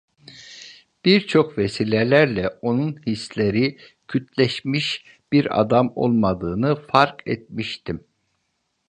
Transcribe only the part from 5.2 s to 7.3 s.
bir adam olmadığını fark